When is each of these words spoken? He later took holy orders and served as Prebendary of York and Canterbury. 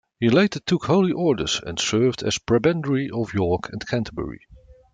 He 0.19 0.29
later 0.31 0.59
took 0.59 0.85
holy 0.85 1.11
orders 1.11 1.61
and 1.63 1.77
served 1.79 2.23
as 2.23 2.39
Prebendary 2.39 3.07
of 3.13 3.35
York 3.35 3.69
and 3.71 3.85
Canterbury. 3.85 4.41